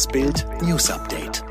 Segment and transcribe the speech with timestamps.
[0.00, 1.44] Das Bild News Update.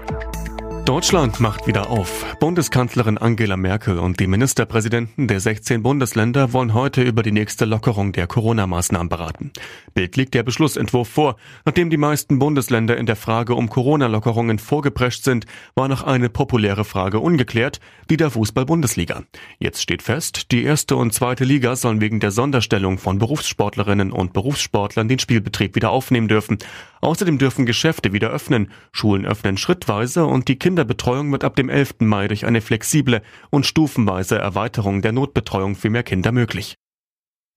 [0.89, 2.25] Deutschland macht wieder auf.
[2.39, 8.11] Bundeskanzlerin Angela Merkel und die Ministerpräsidenten der 16 Bundesländer wollen heute über die nächste Lockerung
[8.11, 9.51] der Corona-Maßnahmen beraten.
[9.93, 11.35] Bild liegt der Beschlussentwurf vor.
[11.63, 15.45] Nachdem die meisten Bundesländer in der Frage um Corona-Lockerungen vorgeprescht sind,
[15.75, 17.79] war noch eine populäre Frage ungeklärt,
[18.09, 19.25] die der Fußball-Bundesliga.
[19.59, 24.33] Jetzt steht fest, die erste und zweite Liga sollen wegen der Sonderstellung von Berufssportlerinnen und
[24.33, 26.57] Berufssportlern den Spielbetrieb wieder aufnehmen dürfen.
[27.01, 31.67] Außerdem dürfen Geschäfte wieder öffnen, Schulen öffnen schrittweise und die Kinder Kinderbetreuung wird ab dem
[31.67, 31.95] 11.
[31.99, 36.75] Mai durch eine flexible und stufenweise Erweiterung der Notbetreuung für mehr Kinder möglich.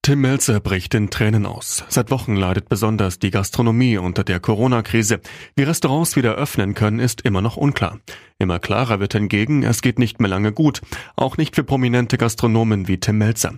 [0.05, 1.85] Tim Melzer bricht in Tränen aus.
[1.89, 5.21] Seit Wochen leidet besonders die Gastronomie unter der Corona-Krise.
[5.55, 8.01] Wie Restaurants wieder öffnen können, ist immer noch unklar.
[8.43, 10.81] Immer klarer wird hingegen, es geht nicht mehr lange gut.
[11.15, 13.55] Auch nicht für prominente Gastronomen wie Tim Melzer.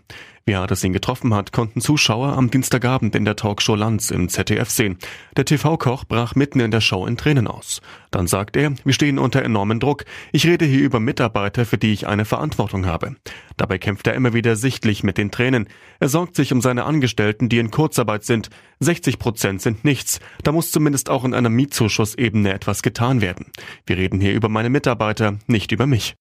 [0.46, 4.28] Wie hart es ihn getroffen hat, konnten Zuschauer am Dienstagabend in der Talkshow Lanz im
[4.28, 4.98] ZDF sehen.
[5.38, 7.80] Der TV-Koch brach mitten in der Show in Tränen aus.
[8.10, 10.04] Dann sagt er, wir stehen unter enormen Druck.
[10.32, 13.16] Ich rede hier über Mitarbeiter, für die ich eine Verantwortung habe.
[13.56, 15.66] Dabei kämpft er immer wieder sichtlich mit den Tränen.
[15.98, 18.50] Er sorgt sich um seine Angestellten, die in Kurzarbeit sind.
[18.80, 20.20] 60 Prozent sind nichts.
[20.42, 23.46] Da muss zumindest auch in einer Mietzuschussebene etwas getan werden.
[23.86, 26.16] Wir reden hier über meine Mitarbeiter, nicht über mich.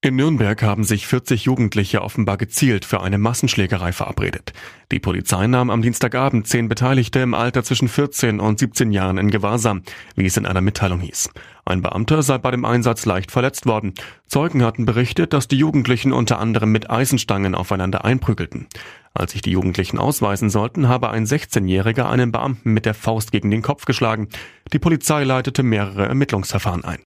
[0.00, 4.52] In Nürnberg haben sich 40 Jugendliche offenbar gezielt für eine Massenschlägerei verabredet.
[4.92, 9.30] Die Polizei nahm am Dienstagabend zehn Beteiligte im Alter zwischen 14 und 17 Jahren in
[9.30, 9.82] Gewahrsam,
[10.14, 11.30] wie es in einer Mitteilung hieß.
[11.64, 13.94] Ein Beamter sei bei dem Einsatz leicht verletzt worden.
[14.28, 18.68] Zeugen hatten berichtet, dass die Jugendlichen unter anderem mit Eisenstangen aufeinander einprügelten.
[19.14, 23.50] Als sich die Jugendlichen ausweisen sollten, habe ein 16-Jähriger einen Beamten mit der Faust gegen
[23.50, 24.28] den Kopf geschlagen.
[24.72, 26.98] Die Polizei leitete mehrere Ermittlungsverfahren ein.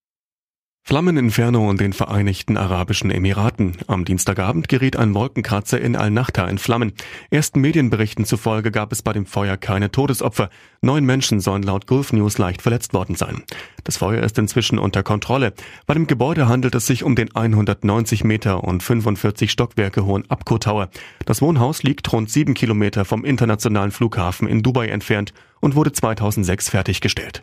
[0.89, 3.77] Flammeninferno in den Vereinigten Arabischen Emiraten.
[3.89, 6.95] Am Dienstagabend geriet ein Wolkenkratzer in Al-Nachta in Flammen.
[7.31, 10.49] Ersten Medienberichten zufolge gab es bei dem Feuer keine Todesopfer.
[10.81, 13.43] Neun Menschen sollen laut Gulf News leicht verletzt worden sein.
[13.85, 15.53] Das Feuer ist inzwischen unter Kontrolle.
[15.87, 20.57] Bei dem Gebäude handelt es sich um den 190 Meter und 45 Stockwerke hohen Abco
[20.57, 20.89] Tower.
[21.27, 26.71] Das Wohnhaus liegt rund sieben Kilometer vom internationalen Flughafen in Dubai entfernt und wurde 2006
[26.71, 27.43] fertiggestellt.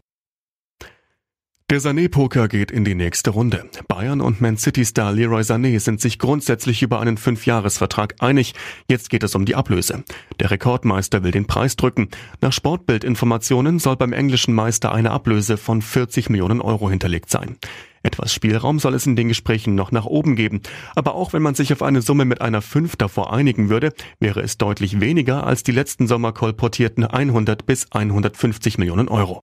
[1.72, 3.68] Der Sané-Poker geht in die nächste Runde.
[3.88, 8.53] Bayern und Man City-Star Leroy Sané sind sich grundsätzlich über einen Fünfjahresvertrag einig.
[8.88, 10.03] Jetzt geht es um die Ablöse.
[10.40, 12.09] Der Rekordmeister will den Preis drücken.
[12.40, 17.58] Nach Sportbildinformationen soll beim englischen Meister eine Ablöse von 40 Millionen Euro hinterlegt sein.
[18.03, 20.62] Etwas Spielraum soll es in den Gesprächen noch nach oben geben.
[20.94, 24.42] Aber auch wenn man sich auf eine Summe mit einer 5 davor einigen würde, wäre
[24.42, 29.42] es deutlich weniger als die letzten Sommer kolportierten 100 bis 150 Millionen Euro.